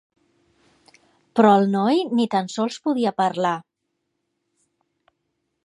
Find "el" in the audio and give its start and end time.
1.57-1.67